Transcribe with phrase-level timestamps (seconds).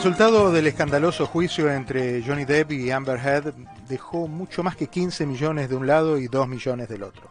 [0.00, 3.54] Resultado del escandaloso juicio entre Johnny Depp y Amber Heard
[3.86, 7.28] dejó mucho más que 15 millones de un lado y 2 millones del otro.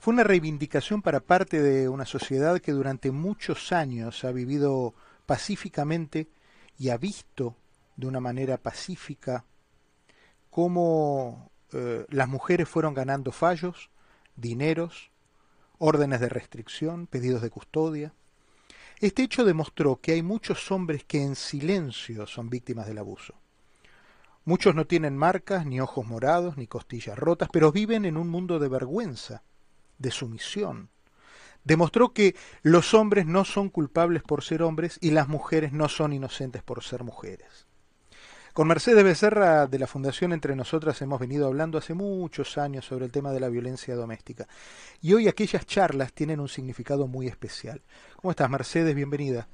[0.00, 4.94] Fue una reivindicación para parte de una sociedad que durante muchos años ha vivido
[5.26, 6.26] pacíficamente
[6.76, 7.54] y ha visto
[7.94, 9.44] de una manera pacífica
[10.50, 13.90] cómo eh, las mujeres fueron ganando fallos,
[14.34, 15.12] dineros,
[15.78, 18.12] órdenes de restricción, pedidos de custodia.
[19.00, 23.34] Este hecho demostró que hay muchos hombres que en silencio son víctimas del abuso.
[24.46, 28.58] Muchos no tienen marcas, ni ojos morados, ni costillas rotas, pero viven en un mundo
[28.58, 29.42] de vergüenza,
[29.98, 30.88] de sumisión.
[31.64, 36.12] Demostró que los hombres no son culpables por ser hombres y las mujeres no son
[36.12, 37.66] inocentes por ser mujeres.
[38.56, 43.04] Con Mercedes Becerra de la Fundación Entre Nosotras hemos venido hablando hace muchos años sobre
[43.04, 44.48] el tema de la violencia doméstica.
[45.02, 47.82] Y hoy aquellas charlas tienen un significado muy especial.
[48.16, 48.94] ¿Cómo estás, Mercedes?
[48.94, 49.46] Bienvenida.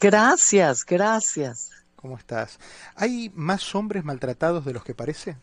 [0.00, 1.68] Gracias, gracias.
[1.94, 2.58] ¿Cómo estás?
[2.94, 5.36] ¿Hay más hombres maltratados de los que parece?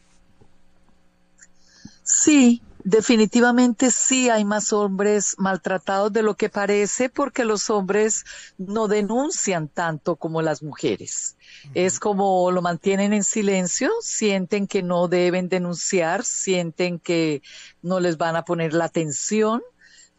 [2.02, 8.25] Sí, definitivamente sí hay más hombres maltratados de lo que parece porque los hombres
[8.58, 11.36] no denuncian tanto como las mujeres.
[11.73, 17.41] Es como lo mantienen en silencio, sienten que no deben denunciar, sienten que
[17.81, 19.61] no les van a poner la atención,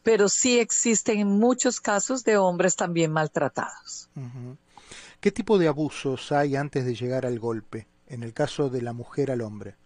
[0.02, 4.10] pero sí existen muchos casos de hombres también maltratados.
[5.20, 8.92] ¿Qué tipo de abusos hay antes de llegar al golpe, en el caso de la
[8.92, 9.76] mujer al hombre?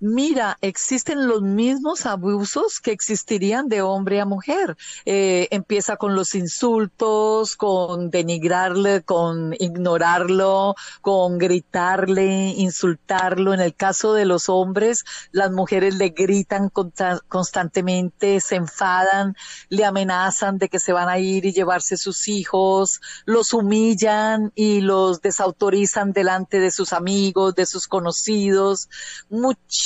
[0.00, 4.76] Mira, existen los mismos abusos que existirían de hombre a mujer.
[5.04, 13.52] Eh, empieza con los insultos, con denigrarle, con ignorarlo, con gritarle, insultarlo.
[13.54, 19.34] En el caso de los hombres, las mujeres le gritan constantemente, se enfadan,
[19.68, 24.80] le amenazan de que se van a ir y llevarse sus hijos, los humillan y
[24.80, 28.88] los desautorizan delante de sus amigos, de sus conocidos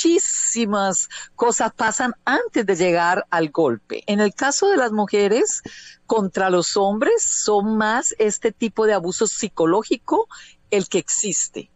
[0.03, 4.03] muchísimas cosas pasan antes de llegar al golpe.
[4.07, 5.61] En el caso de las mujeres
[6.05, 10.27] contra los hombres son más este tipo de abuso psicológico
[10.71, 11.69] el que existe.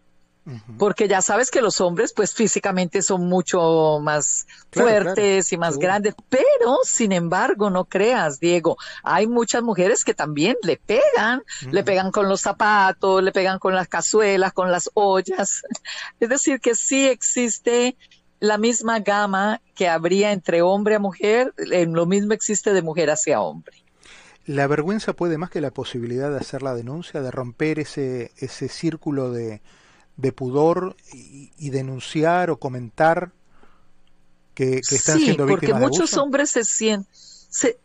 [0.78, 6.16] Porque ya sabes que los hombres pues físicamente son mucho más fuertes y más grandes,
[6.30, 12.12] pero sin embargo no creas, Diego, hay muchas mujeres que también le pegan, le pegan
[12.12, 15.64] con los zapatos, le pegan con las cazuelas, con las ollas,
[16.22, 17.98] es decir que sí existe
[18.40, 23.42] la misma gama que habría entre hombre a mujer, lo mismo existe de mujer hacia
[23.42, 23.84] hombre.
[24.46, 28.70] La vergüenza puede más que la posibilidad de hacer la denuncia, de romper ese, ese
[28.70, 29.62] círculo de,
[30.18, 33.32] de pudor y, denunciar o comentar
[34.54, 37.08] que, están siendo víctimas porque muchos hombres se sienten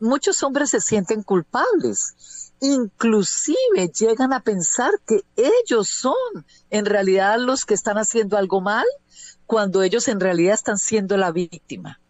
[0.00, 7.64] muchos hombres se sienten culpables inclusive llegan a pensar que ellos son en realidad los
[7.64, 8.86] que están haciendo algo mal
[9.52, 12.00] cuando ellos en realidad están siendo la víctima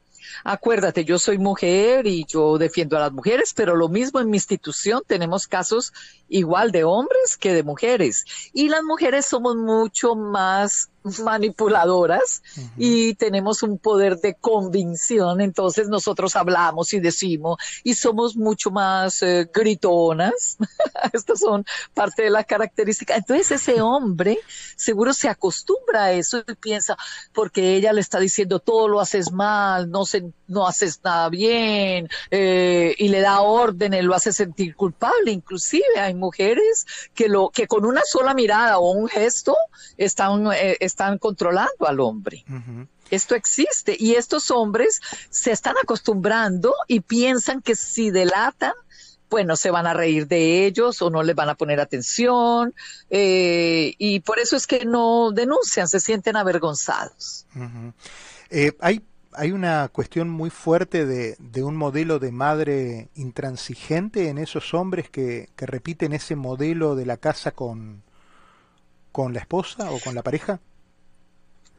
[0.44, 4.36] acuérdate, yo soy mujer y yo defiendo a las mujeres, pero lo mismo en mi
[4.36, 5.92] institución tenemos casos
[6.28, 8.24] igual de hombres que de mujeres.
[8.52, 10.91] Y las mujeres somos mucho más
[11.24, 12.42] manipuladoras
[12.76, 19.22] y tenemos un poder de convicción, entonces nosotros hablamos y decimos y somos mucho más
[19.22, 20.56] eh, gritonas.
[21.12, 21.64] Estas son
[21.94, 23.18] parte de las características.
[23.18, 24.38] Entonces ese hombre
[24.76, 26.96] seguro se acostumbra a eso y piensa,
[27.32, 32.08] porque ella le está diciendo todo lo haces mal, no, se, no haces nada bien
[32.30, 35.32] eh, y le da órdenes, lo hace sentir culpable.
[35.32, 39.56] Inclusive hay mujeres que, lo, que con una sola mirada o un gesto
[39.96, 40.52] están...
[40.52, 42.44] Eh, están controlando al hombre.
[43.10, 48.72] Esto existe y estos hombres se están acostumbrando y piensan que si delatan,
[49.30, 52.74] bueno, se van a reír de ellos o no les van a poner atención
[53.10, 57.46] eh, y por eso es que no denuncian, se sienten avergonzados.
[58.50, 59.02] Eh, hay,
[59.34, 65.10] hay una cuestión muy fuerte de, de, un modelo de madre intransigente en esos hombres
[65.10, 68.02] que, que repiten ese modelo de la casa con,
[69.12, 70.60] con la esposa o con la pareja.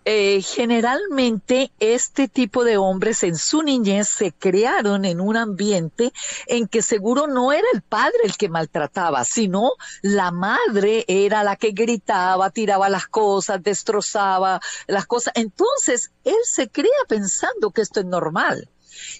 [0.05, 6.11] Eh, generalmente este tipo de hombres en su niñez se crearon en un ambiente
[6.47, 9.71] en que seguro no era el padre el que maltrataba, sino
[10.01, 15.33] la madre era la que gritaba, tiraba las cosas, destrozaba las cosas.
[15.35, 18.69] Entonces él se crea pensando que esto es normal.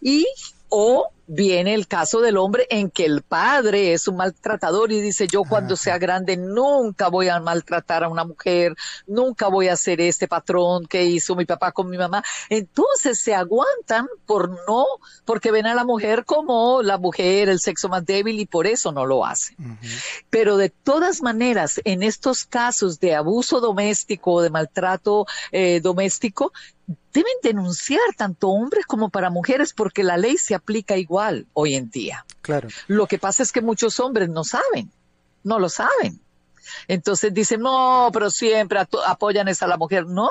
[0.01, 0.27] Y
[0.69, 5.27] o viene el caso del hombre en que el padre es un maltratador y dice
[5.27, 8.75] yo cuando sea grande nunca voy a maltratar a una mujer,
[9.07, 12.23] nunca voy a ser este patrón que hizo mi papá con mi mamá.
[12.49, 14.85] Entonces se aguantan por no,
[15.25, 18.91] porque ven a la mujer como la mujer, el sexo más débil y por eso
[18.91, 19.79] no lo hacen.
[20.29, 26.51] Pero de todas maneras, en estos casos de abuso doméstico, de maltrato eh, doméstico,
[27.13, 31.89] deben denunciar tanto hombres como para mujeres porque la ley se aplica igual hoy en
[31.89, 32.25] día.
[32.42, 32.69] Claro.
[32.88, 34.92] Lo que pasa es que muchos hombres no saben,
[35.44, 36.19] no lo saben.
[36.88, 40.06] Entonces dicen, no, pero siempre apoyan esa a la mujer.
[40.06, 40.30] No,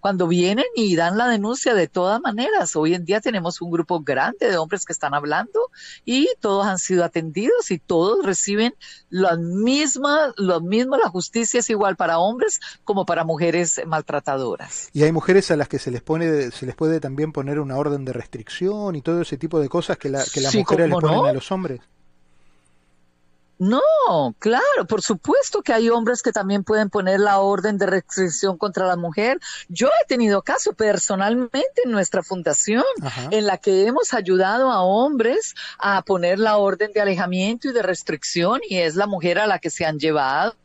[0.00, 4.00] cuando vienen y dan la denuncia de todas maneras, hoy en día tenemos un grupo
[4.00, 5.70] grande de hombres que están hablando
[6.04, 8.74] y todos han sido atendidos y todos reciben
[9.08, 14.88] las mismas, lo mismo, la justicia es igual para hombres como para mujeres maltratadoras.
[14.92, 17.76] Y hay mujeres a las que se les pone, se les puede también poner una
[17.76, 20.94] orden de restricción y todo ese tipo de cosas que, la, que las mujeres le
[20.94, 21.80] ponen a los hombres.
[23.62, 28.58] No, claro, por supuesto que hay hombres que también pueden poner la orden de restricción
[28.58, 29.38] contra la mujer.
[29.68, 32.82] Yo he tenido caso personalmente en nuestra fundación
[33.30, 37.82] en la que hemos ayudado a hombres a poner la orden de alejamiento y de
[37.82, 40.56] restricción y es la mujer a la que se han llevado.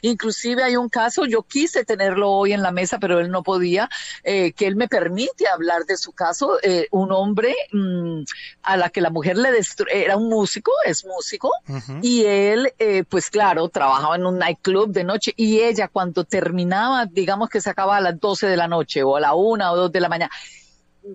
[0.00, 3.90] Inclusive hay un caso, yo quise tenerlo hoy en la mesa, pero él no podía,
[4.24, 8.22] eh, que él me permite hablar de su caso, eh, un hombre mm,
[8.62, 11.50] a la que la mujer le destruyó, era un músico, es músico,
[12.00, 12.37] y él,
[12.78, 17.60] eh, pues claro, trabajaba en un nightclub de noche y ella cuando terminaba, digamos que
[17.60, 20.00] se acababa a las 12 de la noche o a la una o dos de
[20.00, 20.30] la mañana,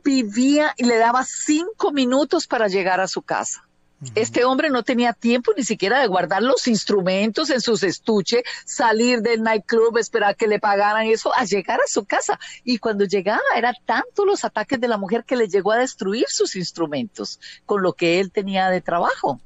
[0.04, 3.68] vivía y le daba cinco minutos para llegar a su casa.
[4.16, 9.22] Este hombre no tenía tiempo ni siquiera de guardar los instrumentos en sus estuches, salir
[9.22, 12.40] del nightclub, esperar que le pagaran eso, a llegar a su casa.
[12.64, 16.26] Y cuando llegaba, era tanto los ataques de la mujer que le llegó a destruir
[16.28, 19.40] sus instrumentos con lo que él tenía de trabajo.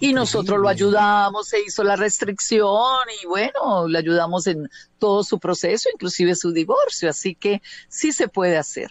[0.00, 4.68] Y nosotros lo ayudamos, se hizo la restricción y bueno, le ayudamos en
[4.98, 7.10] todo su proceso, inclusive su divorcio.
[7.10, 8.90] Así que sí se puede hacer.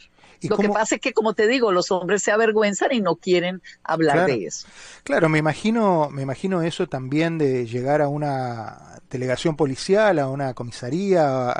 [0.49, 3.61] Lo que pasa es que, como te digo, los hombres se avergüenzan y no quieren
[3.83, 4.67] hablar de eso.
[5.03, 10.53] Claro, me imagino, me imagino eso también de llegar a una delegación policial, a una
[10.53, 11.51] comisaría,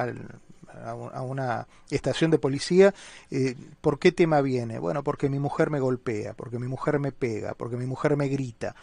[0.84, 2.94] a, una estación de policía,
[3.32, 4.80] eh, ¿por qué tema viene?
[4.80, 8.28] Bueno, porque mi mujer me golpea, porque mi mujer me pega, porque mi mujer me
[8.28, 8.76] grita,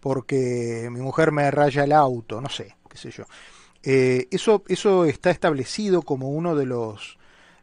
[0.00, 3.24] porque mi mujer me raya el auto, no sé, qué sé yo.
[3.82, 7.18] Eh, eso, eso está establecido como uno de los,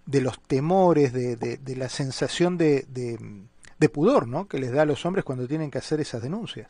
[0.06, 4.48] de los temores, de, de, la sensación de, de, pudor ¿no?
[4.48, 6.68] que les da a los hombres cuando tienen que hacer esas denuncias.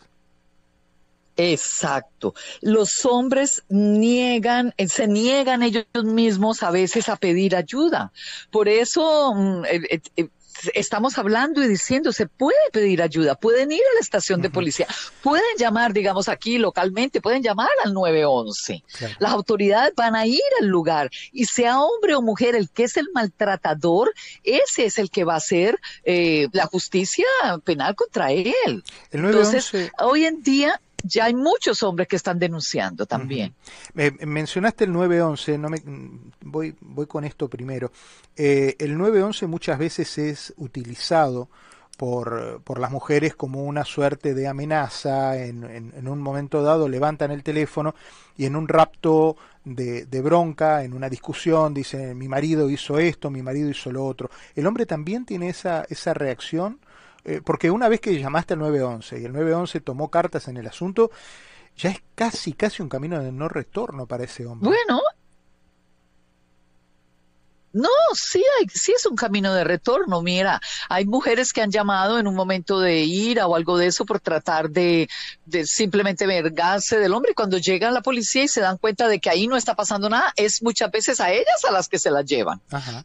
[1.37, 2.33] Exacto.
[2.61, 8.11] Los hombres niegan, eh, se niegan ellos mismos a veces a pedir ayuda.
[8.51, 10.01] Por eso mm, eh,
[10.73, 14.87] estamos hablando y diciendo, se puede pedir ayuda, pueden ir a la estación de policía,
[15.21, 18.83] pueden llamar, digamos aquí localmente, pueden llamar al 911.
[19.19, 22.97] Las autoridades van a ir al lugar y sea hombre o mujer el que es
[22.97, 24.13] el maltratador,
[24.43, 27.25] ese es el que va a hacer eh, la justicia
[27.63, 28.83] penal contra él.
[29.11, 33.53] Entonces, hoy en día ya hay muchos hombres que están denunciando también.
[33.93, 35.81] mencionaste el 911, no me,
[36.41, 37.91] voy, voy con esto primero.
[38.35, 41.49] Eh, el 911 muchas veces es utilizado
[41.97, 45.37] por, por, las mujeres como una suerte de amenaza.
[45.37, 47.95] En, en, un momento dado levantan el teléfono
[48.37, 49.35] y en un rapto
[49.65, 54.05] de, de, bronca, en una discusión, dicen mi marido hizo esto, mi marido hizo lo
[54.05, 54.29] otro.
[54.55, 56.79] ¿El hombre también tiene esa, esa reacción?
[57.23, 60.67] Eh, porque una vez que llamaste al 911 y el 911 tomó cartas en el
[60.67, 61.11] asunto,
[61.75, 64.69] ya es casi, casi un camino de no retorno para ese hombre.
[64.69, 65.01] Bueno,
[67.73, 70.21] no, sí, hay, sí es un camino de retorno.
[70.21, 70.59] Mira,
[70.89, 74.19] hay mujeres que han llamado en un momento de ira o algo de eso por
[74.19, 75.09] tratar de,
[75.45, 77.33] de simplemente vergarse del hombre.
[77.35, 80.33] Cuando llegan la policía y se dan cuenta de que ahí no está pasando nada,
[80.37, 82.61] es muchas veces a ellas a las que se las llevan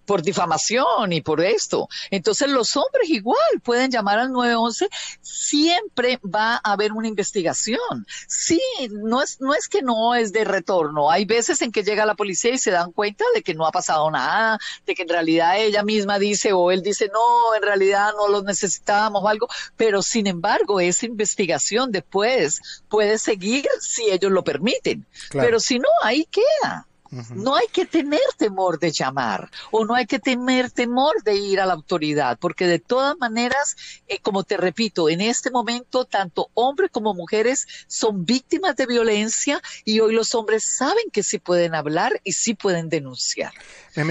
[0.07, 1.88] por difamación y por esto.
[2.11, 4.88] Entonces los hombres igual pueden llamar al 911.
[5.21, 8.07] Siempre va a haber una investigación.
[8.28, 11.11] Sí, no es, no es que no es de retorno.
[11.11, 13.73] Hay veces en que llega la policía y se dan cuenta de que no ha
[13.73, 14.51] pasado nada
[14.87, 18.44] de que en realidad ella misma dice o él dice, no, en realidad no los
[18.44, 25.06] necesitábamos o algo, pero sin embargo esa investigación después puede seguir si ellos lo permiten,
[25.30, 26.87] pero si no, ahí queda.
[27.35, 31.61] No hay que tener temor de llamar o no hay que tener temor de ir
[31.61, 33.76] a la autoridad, porque de todas maneras,
[34.09, 39.61] eh, como te repito, en este momento tanto hombres como mujeres son víctimas de violencia
[39.85, 43.52] y hoy los hombres saben que sí pueden hablar y sí pueden denunciar.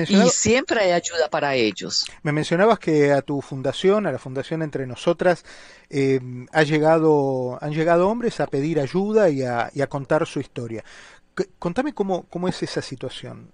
[0.07, 2.05] Y siempre hay ayuda para ellos.
[2.21, 5.43] Me mencionabas que a tu fundación, a la Fundación Entre Nosotras,
[5.89, 6.19] eh,
[6.51, 10.83] ha llegado, han llegado hombres a pedir ayuda y a, y a contar su historia.
[11.59, 13.51] Contame cómo, cómo es esa situación.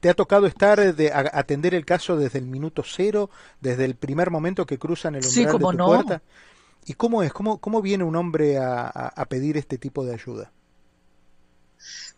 [0.00, 3.30] ¿Te ha tocado estar de atender el caso desde el minuto cero,
[3.60, 6.22] desde el primer momento que cruzan el umbral de tu puerta?
[6.86, 7.32] ¿Y cómo es?
[7.32, 10.52] ¿Cómo, cómo viene un hombre a pedir este tipo de ayuda?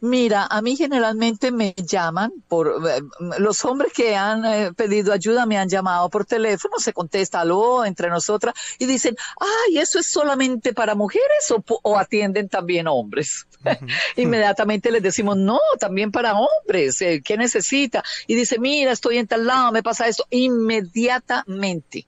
[0.00, 3.00] Mira, a mí generalmente me llaman por eh,
[3.38, 7.84] los hombres que han eh, pedido ayuda me han llamado por teléfono, se contesta aló
[7.84, 13.46] entre nosotras y dicen, ay, eso es solamente para mujeres o, atienden también hombres.
[14.16, 18.04] Inmediatamente les decimos, no, también para hombres, eh, ¿qué necesita?
[18.28, 20.26] Y dice, mira, estoy en tal lado, me pasa esto.
[20.30, 22.06] Inmediatamente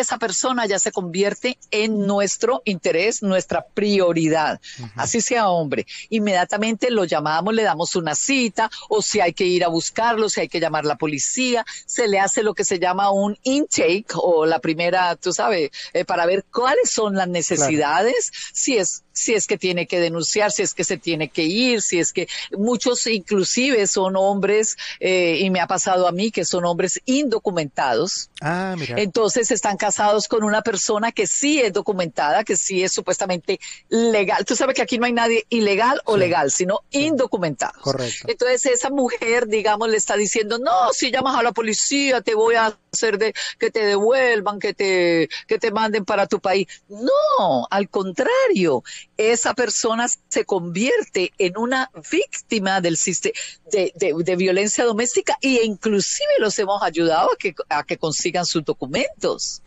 [0.00, 4.60] esa persona ya se convierte en nuestro interés, nuestra prioridad,
[4.96, 5.86] así sea hombre.
[6.10, 10.40] Inmediatamente lo llamamos, le damos una cita, o si hay que ir a buscarlo, si
[10.40, 14.06] hay que llamar a la policía, se le hace lo que se llama un intake
[14.14, 19.34] o la primera, tú sabes, eh, para ver cuáles son las necesidades, si es si
[19.34, 22.28] es que tiene que denunciar, si es que se tiene que ir, si es que
[22.56, 28.30] muchos inclusive son hombres, eh, y me ha pasado a mí que son hombres indocumentados.
[28.40, 29.00] Ah, mira.
[29.00, 34.44] Entonces están casados con una persona que sí es documentada, que sí es supuestamente legal.
[34.44, 37.80] Tú sabes que aquí no hay nadie ilegal o legal, sino indocumentado.
[37.80, 38.26] Correcto.
[38.28, 42.54] Entonces esa mujer, digamos, le está diciendo, no, si llamas a la policía, te voy
[42.54, 46.66] a hacer de que te devuelvan, que te, que te manden para tu país.
[46.88, 48.84] No, al contrario,
[49.16, 53.32] esa persona se convierte en una víctima del sistema
[53.72, 58.64] de, de, violencia doméstica e inclusive los hemos ayudado a que, a que consigan sus
[58.64, 59.62] documentos,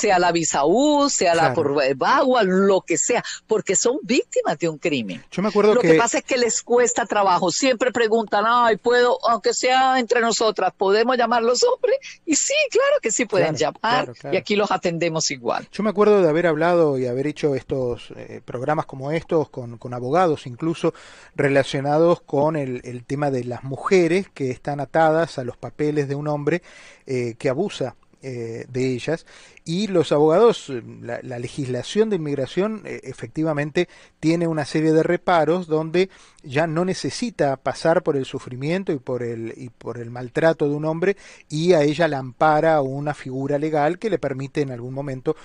[0.00, 4.68] sea la visa U, sea la por Bagua, lo que sea, porque son víctimas de
[4.68, 5.24] un crimen.
[5.32, 5.94] Yo me acuerdo lo que...
[5.94, 11.16] pasa es que les cuesta trabajo, siempre preguntan, ay, puedo, aunque sea entre nosotras, ¿podemos
[11.16, 11.96] llamar los hombres?
[12.24, 15.68] Y sí, claro que sí pueden llamar y aquí los atendemos igual.
[15.72, 19.78] Yo me acuerdo de haber hablado y haber hecho estos eh, programas como estos con,
[19.78, 20.94] con, abogados incluso
[21.34, 26.14] relacionados con el, el, tema de las mujeres que están atadas a los papeles de
[26.14, 26.62] un hombre
[27.06, 29.26] eh, que abusa eh, de ellas
[29.64, 35.68] y los abogados, eh, la, legislación de inmigración eh, efectivamente tiene una serie de reparos
[35.68, 36.10] donde
[36.42, 40.74] ya no necesita pasar por el sufrimiento y por el, y por el maltrato de
[40.74, 41.16] un hombre
[41.48, 45.36] y a ella la ampara una figura legal que le permite en algún momento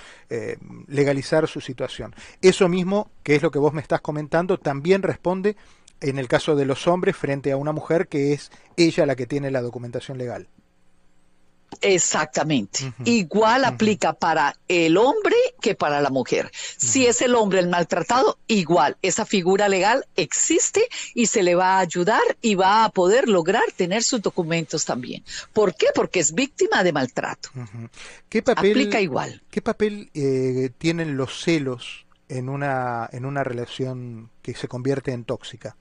[0.87, 2.15] legalizar su situación.
[2.41, 5.55] Eso mismo, que es lo que vos me estás comentando, también responde
[6.01, 9.27] en el caso de los hombres frente a una mujer que es ella la que
[9.27, 10.47] tiene la documentación legal.
[11.81, 12.93] Exactamente.
[13.05, 16.51] Igual aplica para el hombre que para la mujer.
[16.77, 18.97] Si es el hombre el maltratado, igual.
[19.01, 23.63] Esa figura legal existe y se le va a ayudar y va a poder lograr
[23.75, 25.23] tener sus documentos también.
[25.53, 25.87] ¿Por qué?
[25.93, 27.49] Porque es víctima de maltrato.
[28.29, 29.41] ¿Qué papel, aplica igual.
[29.49, 35.23] ¿Qué papel eh, tienen los celos en una, en una relación que se convierte en
[35.23, 35.77] tóxica?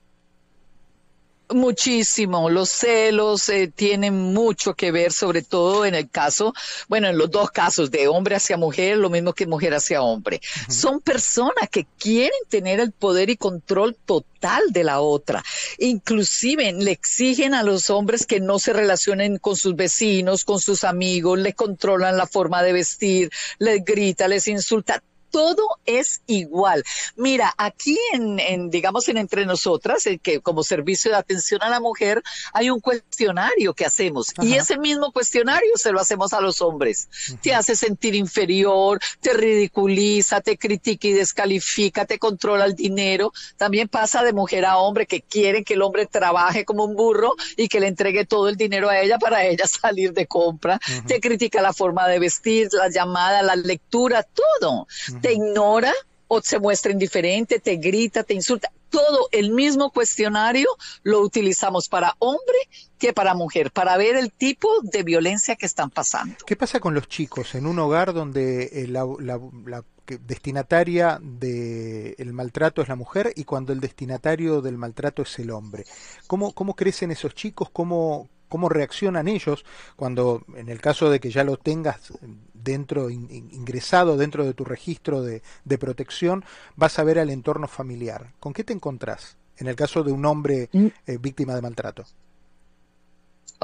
[1.49, 6.53] Muchísimo, los celos eh, tienen mucho que ver, sobre todo en el caso,
[6.87, 10.39] bueno, en los dos casos de hombre hacia mujer, lo mismo que mujer hacia hombre.
[10.69, 15.43] Son personas que quieren tener el poder y control total de la otra.
[15.79, 20.83] Inclusive le exigen a los hombres que no se relacionen con sus vecinos, con sus
[20.83, 26.83] amigos, le controlan la forma de vestir, les grita, les insulta todo es igual.
[27.15, 31.79] Mira, aquí en, digamos, en Entre Nosotras, en que como servicio de atención a la
[31.79, 32.21] mujer,
[32.53, 37.09] hay un cuestionario que hacemos y ese mismo cuestionario se lo hacemos a los hombres.
[37.41, 43.33] Te hace sentir inferior, te ridiculiza, te critica y descalifica, te controla el dinero.
[43.57, 47.33] También pasa de mujer a hombre que quieren que el hombre trabaje como un burro
[47.57, 50.79] y que le entregue todo el dinero a ella para ella salir de compra.
[51.07, 54.85] Te critica la forma de vestir, la llamada, la lectura, todo
[55.23, 55.93] te ignora
[56.27, 58.71] o se muestra indiferente, te grita, te insulta.
[58.89, 60.67] Todo el mismo cuestionario
[61.03, 62.57] lo utilizamos para hombre
[62.99, 66.35] que para mujer, para ver el tipo de violencia que están pasando.
[66.45, 69.05] ¿Qué pasa con los chicos en un hogar donde eh, la,
[70.05, 75.85] destinataria del maltrato es la mujer y cuando el destinatario del maltrato es el hombre?
[76.27, 77.69] ¿Cómo, cómo crecen esos chicos?
[77.71, 79.65] ¿Cómo, cómo reaccionan ellos
[79.95, 82.13] cuando, en el caso de que ya lo tengas
[82.63, 85.41] dentro, ingresado dentro de tu registro de,
[85.77, 88.33] protección, vas a ver al entorno familiar.
[88.39, 90.87] ¿Con qué te encontrás en el caso de un hombre mm.
[91.07, 92.05] eh, víctima de maltrato?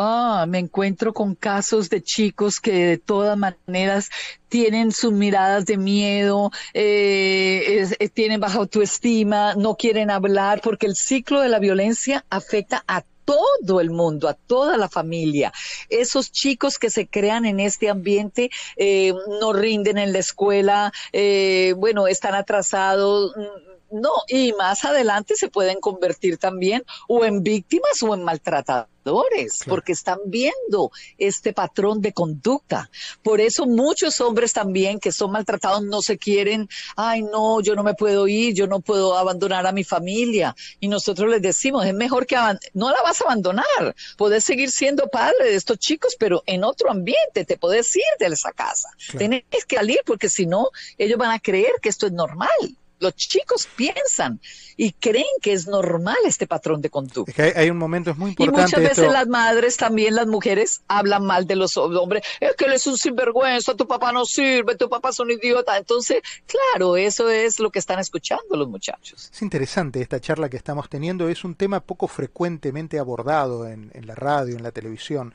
[0.01, 4.10] Ah, me encuentro con casos de chicos que de todas maneras
[4.48, 10.96] tienen sus miradas de miedo, eh, eh, tienen baja autoestima, no quieren hablar, porque el
[10.96, 15.53] ciclo de la violencia afecta a todo el mundo, a toda la familia.
[15.89, 20.91] Esos chicos que se crean en este ambiente eh, no rinden en la escuela,
[21.75, 23.33] bueno, están atrasados,
[23.91, 28.91] no, y más adelante se pueden convertir también o en víctimas o en maltratadores,
[29.65, 32.89] porque están viendo este patrón de conducta.
[33.23, 37.83] Por eso muchos hombres también que son maltratados no se quieren, ay no, yo no
[37.83, 40.55] me puedo ir, yo no puedo abandonar a mi familia.
[40.79, 42.35] Y nosotros les decimos, es mejor que
[42.73, 46.91] no la vas a abandonar, puedes seguir siendo padre de estos chicos, pero en otro
[46.91, 48.89] ambiente, te puedes ir de esa casa.
[49.17, 52.49] Tienes que salir porque si no, ellos van a creer que esto es normal
[53.00, 54.39] los chicos piensan
[54.77, 57.32] y creen que es normal este patrón de conducta.
[57.32, 58.62] Es que hay, un momento, es muy importante.
[58.62, 62.24] Y muchas veces las madres, también las mujeres, hablan mal de los hombres.
[62.39, 65.77] Es que él es un sinvergüenza, tu papá no sirve, tu papá es un idiota.
[65.77, 69.29] Entonces, claro, eso es lo que están escuchando los muchachos.
[69.34, 71.29] Es interesante esta charla que estamos teniendo.
[71.29, 75.34] Es un tema poco frecuentemente abordado en, en la radio, en la televisión.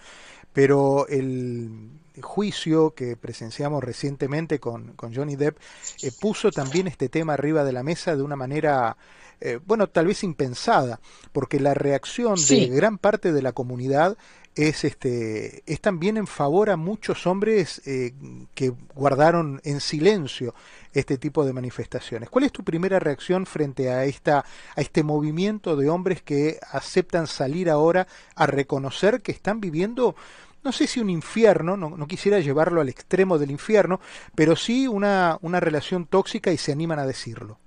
[0.54, 1.90] Pero el,
[2.22, 5.58] juicio que presenciamos recientemente con, Johnny Depp
[6.02, 8.96] eh, puso también este tema arriba de la mesa de una manera,
[9.40, 11.00] eh, bueno, tal vez impensada,
[11.32, 14.16] porque la reacción de gran parte de la comunidad
[14.54, 18.14] es este es también en favor a muchos hombres eh,
[18.54, 20.54] que guardaron en silencio
[20.92, 22.30] este tipo de manifestaciones.
[22.30, 24.44] ¿Cuál es tu primera reacción frente a esta
[24.76, 28.06] a este movimiento de hombres que aceptan salir ahora
[28.36, 30.14] a reconocer que están viviendo
[30.64, 34.00] no sé si un infierno, no, quisiera llevarlo al extremo del infierno,
[34.34, 37.58] pero sí una, una relación tóxica y se animan a decirlo.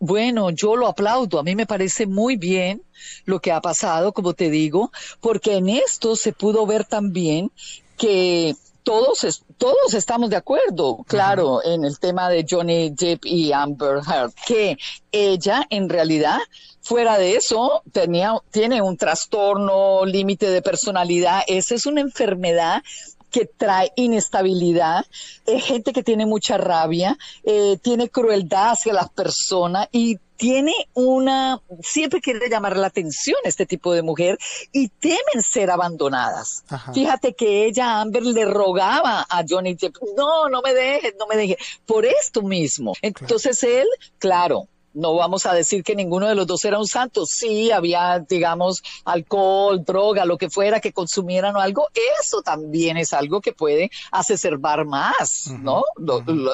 [0.00, 1.38] Bueno, yo lo aplaudo.
[1.38, 2.82] A mí me parece muy bien
[3.24, 4.90] lo que ha pasado, como te digo,
[5.20, 7.50] porque en esto se pudo ver también
[7.96, 8.54] que
[8.88, 14.32] todos, todos estamos de acuerdo, claro, en el tema de Johnny Depp y Amber Heard,
[14.46, 14.78] que
[15.12, 16.38] ella en realidad
[16.80, 21.42] Fuera de eso, tenía, tiene un trastorno, límite de personalidad.
[21.46, 22.82] Esa es una enfermedad
[23.30, 25.04] que trae inestabilidad,
[25.46, 31.60] es gente que tiene mucha rabia, eh, tiene crueldad hacia las personas y tiene una,
[31.82, 34.38] siempre quiere llamar la atención este tipo de mujer
[34.72, 36.64] y temen ser abandonadas.
[36.94, 41.36] Fíjate que ella, Amber, le rogaba a Johnny Depp, no, no me dejes, no me
[41.36, 42.94] dejes, por esto mismo.
[43.02, 43.86] Entonces él,
[44.18, 47.26] claro, no vamos a decir que ninguno de los dos era un santo.
[47.26, 51.88] Sí, había, digamos, alcohol, droga, lo que fuera, que consumieran o algo.
[52.20, 55.84] Eso también es algo que puede acerbar más, ¿no?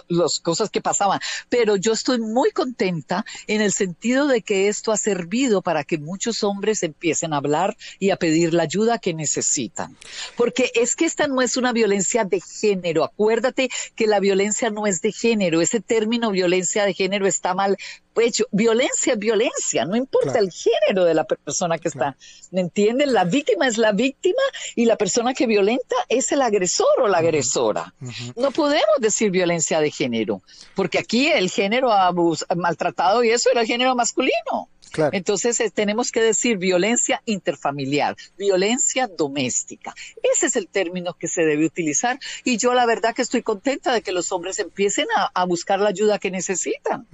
[0.09, 1.21] Las cosas que pasaban.
[1.49, 5.99] Pero yo estoy muy contenta en el sentido de que esto ha servido para que
[5.99, 9.97] muchos hombres empiecen a hablar y a pedir la ayuda que necesitan.
[10.37, 13.05] Porque es que esta no es una violencia de género.
[13.05, 15.61] Acuérdate que la violencia no es de género.
[15.61, 17.77] Ese término violencia de género está mal
[18.23, 18.45] hecho.
[18.51, 22.17] Violencia es violencia, no importa el género de la persona que está.
[22.51, 23.13] ¿Me entienden?
[23.13, 24.43] La víctima es la víctima
[24.75, 27.95] y la persona que violenta es el agresor o la agresora.
[28.37, 30.43] No podemos decir violencia de género,
[30.75, 34.69] porque aquí el género abus maltratado y eso era el género masculino.
[35.13, 39.95] Entonces eh, tenemos que decir violencia interfamiliar, violencia doméstica.
[40.23, 43.93] Ese es el término que se debe utilizar y yo la verdad que estoy contenta
[43.93, 47.07] de que los hombres empiecen a, buscar la ayuda que necesitan.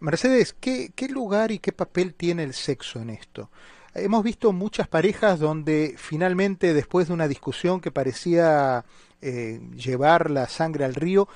[0.00, 3.50] Mercedes, ¿qué, lugar y qué papel tiene el sexo en esto?
[3.94, 8.84] Hemos visto muchas parejas donde finalmente después de una discusión que parecía
[9.20, 11.28] eh, llevar la sangre al río,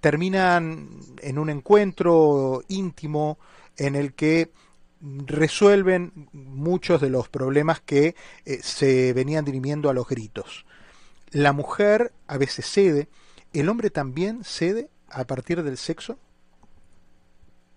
[0.00, 0.90] terminan
[1.22, 3.38] en un encuentro íntimo
[3.76, 4.50] en el que
[5.26, 8.14] resuelven muchos de los problemas que
[8.44, 10.64] eh, se venían dirimiendo a los gritos.
[11.30, 13.08] La mujer a veces cede,
[13.52, 16.18] ¿el hombre también cede a partir del sexo?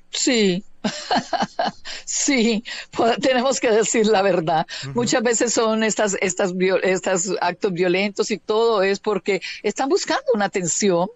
[0.09, 0.63] Sí,
[2.05, 2.63] sí,
[3.21, 4.65] tenemos que decir la verdad.
[4.93, 10.45] Muchas veces son estas, estas, estos actos violentos y todo es porque están buscando una
[10.45, 11.09] atención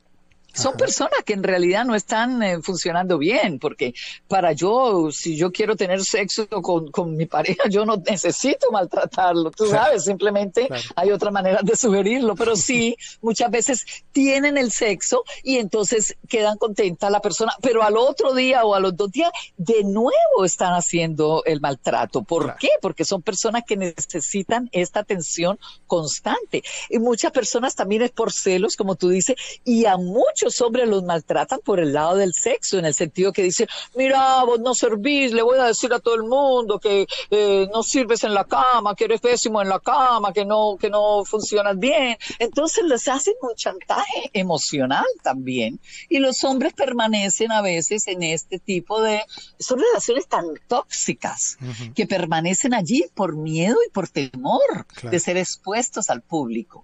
[0.54, 3.94] son personas que en realidad no están eh, funcionando bien, porque
[4.28, 9.52] para yo, si yo quiero tener sexo con, con mi pareja, yo no necesito maltratarlo,
[9.52, 15.24] tú sabes, simplemente hay otra manera de sugerirlo, pero sí, muchas veces tienen el sexo
[15.44, 19.32] y entonces quedan contenta la persona, pero al otro día o a los dos días
[19.58, 22.24] de nuevo están haciendo el maltrato.
[22.24, 22.70] ¿Por qué?
[22.82, 26.64] Porque son personas que necesitan esta atención constante.
[26.90, 30.88] Y muchas personas también es por celos, como tú dices, y a muchos muchos hombres
[30.88, 34.74] los maltratan por el lado del sexo, en el sentido que dicen, mira, vos no
[34.74, 38.46] servís, le voy a decir a todo el mundo que eh, no sirves en la
[38.46, 42.18] cama, que eres pésimo en la cama, que no, que no funcionas bien.
[42.40, 45.80] Entonces les hacen un chantaje emocional también.
[46.10, 49.22] Y los hombres permanecen a veces en este tipo de,
[49.60, 51.58] son relaciones tan tóxicas
[51.94, 56.84] que permanecen allí por miedo y por temor de ser expuestos al público.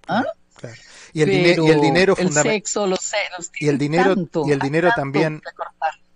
[0.64, 0.70] ¿Ah?
[1.14, 3.12] Y, el y el dinero el sexo, los
[3.60, 4.16] y el dinero
[4.46, 5.42] y el dinero también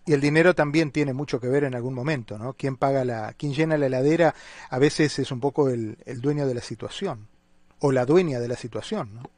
[0.05, 2.53] y el dinero también tiene mucho que ver en algún momento, ¿no?
[2.53, 4.33] Quien paga la, quien llena la heladera
[4.69, 7.27] a veces es un poco el, el dueño de la situación
[7.79, 9.29] o la dueña de la situación, ¿no?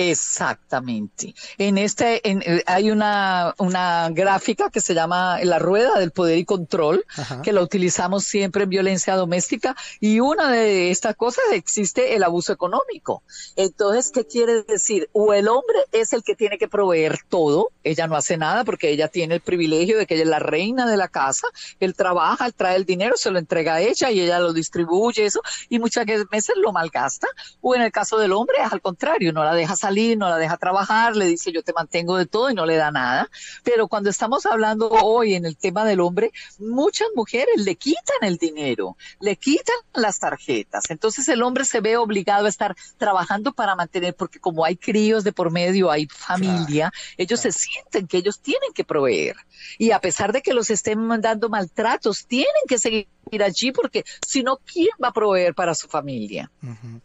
[0.00, 1.34] Exactamente.
[1.58, 6.38] En este en, eh, hay una, una gráfica que se llama la rueda del poder
[6.38, 7.04] y control,
[7.42, 12.52] que la utilizamos siempre en violencia doméstica y una de estas cosas existe el abuso
[12.52, 13.24] económico.
[13.56, 15.10] Entonces, ¿qué quiere decir?
[15.12, 18.90] O el hombre es el que tiene que proveer todo, ella no hace nada porque
[18.90, 21.48] ella tiene el privilegio de que ella es la reina de la casa,
[21.80, 25.24] él trabaja, él trae el dinero, se lo entrega a ella y ella lo distribuye
[25.24, 27.26] eso y muchas veces lo malgasta.
[27.60, 30.36] O en el caso del hombre es al contrario, no la deja salir no la
[30.36, 33.30] deja trabajar, le dice yo te mantengo de todo y no le da nada.
[33.64, 38.36] Pero cuando estamos hablando hoy en el tema del hombre, muchas mujeres le quitan el
[38.36, 40.90] dinero, le quitan las tarjetas.
[40.90, 45.24] Entonces el hombre se ve obligado a estar trabajando para mantener, porque como hay críos
[45.24, 49.36] de por medio, hay familia, ellos se sienten que ellos tienen que proveer.
[49.78, 53.08] Y a pesar de que los estén dando maltratos, tienen que seguir
[53.44, 56.50] allí porque si no, ¿quién va a proveer para su familia?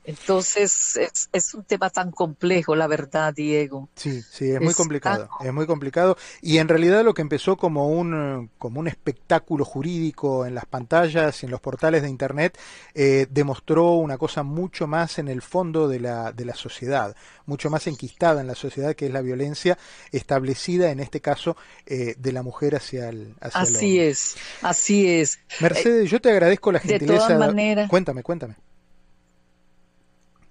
[0.03, 3.89] Entonces es, es, un tema tan complejo, la verdad, Diego.
[3.95, 6.17] Sí, sí, es, muy complicado, es muy complicado.
[6.41, 11.41] Y en realidad lo que empezó como un, como un espectáculo jurídico en las pantallas
[11.41, 12.57] y en los portales de Internet,
[12.93, 17.69] eh, demostró una cosa mucho más en el fondo de la, de la sociedad, mucho
[17.69, 19.77] más enquistada en la sociedad, que es la violencia
[20.11, 25.39] establecida, en este caso, eh, de la mujer hacia el, hacia así es, así es.
[25.59, 27.13] Mercedes, yo te agradezco la gentileza.
[27.13, 27.89] De todas maneras.
[27.89, 28.55] Cuéntame, cuéntame.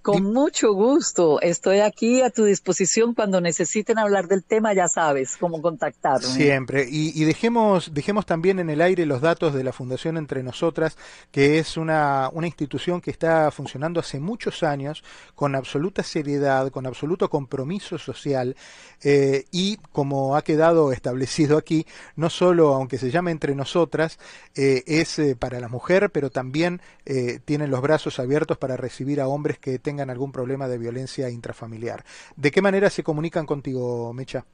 [0.03, 1.41] Con mucho gusto.
[1.41, 6.27] Estoy aquí a tu disposición cuando necesiten hablar del tema, ya sabes cómo contactarme.
[6.27, 6.89] Siempre.
[6.91, 10.97] Y, dejemos, dejemos también en el aire los datos de la Fundación Entre Nosotras,
[11.31, 15.05] que es una, una institución que está funcionando hace muchos años
[15.37, 18.57] con absoluta seriedad, con absoluto compromiso social
[19.05, 21.87] eh, y, como ha quedado establecido aquí,
[22.17, 24.19] no solo, aunque se llame Entre Nosotras,
[24.57, 26.81] eh, es eh, para la mujer, pero también
[27.45, 31.29] tienen los brazos abiertos para recibir a hombres que tengan tengan algún problema de violencia
[31.29, 32.03] intrafamiliar.
[32.35, 34.47] ¿De qué manera se comunican contigo, Mecha?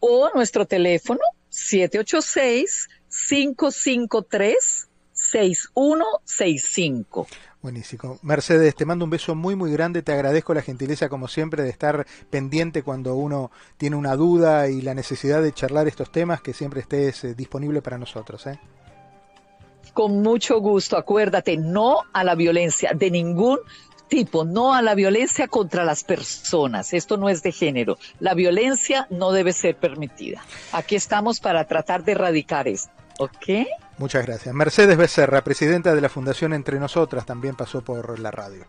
[0.00, 4.88] o nuestro teléfono 786 553
[5.32, 7.26] 6165.
[7.62, 8.18] Buenísimo.
[8.22, 10.02] Mercedes, te mando un beso muy, muy grande.
[10.02, 14.82] Te agradezco la gentileza, como siempre, de estar pendiente cuando uno tiene una duda y
[14.82, 18.46] la necesidad de charlar estos temas, que siempre estés eh, disponible para nosotros.
[18.46, 18.58] ¿eh?
[19.94, 20.96] Con mucho gusto.
[20.98, 23.58] Acuérdate, no a la violencia de ningún
[24.08, 26.92] tipo, no a la violencia contra las personas.
[26.92, 27.96] Esto no es de género.
[28.20, 30.42] La violencia no debe ser permitida.
[30.72, 32.90] Aquí estamos para tratar de erradicar esto.
[33.18, 33.68] ¿Ok?
[34.02, 34.52] Muchas gracias.
[34.52, 38.64] Mercedes Becerra, presidenta de la Fundación Entre Nosotras, también pasó por la radio.